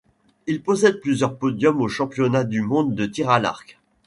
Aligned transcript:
Il 0.47 0.63
possède 0.63 0.99
plusieurs 0.99 1.37
podiums 1.37 1.79
aux 1.79 1.87
championnats 1.87 2.43
du 2.43 2.61
monde 2.63 2.95
de 2.95 3.05
tir 3.05 3.29
à 3.29 3.37
l'arc. 3.37 3.79